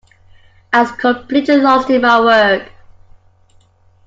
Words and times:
I 0.73 0.81
was 0.81 0.91
completely 0.93 1.57
lost 1.57 1.91
in 1.91 2.01
my 2.01 2.19
work. 2.19 2.71